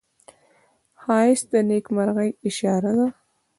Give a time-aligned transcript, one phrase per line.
[1.01, 3.07] ښایست د نیکمرغۍ اشاره ده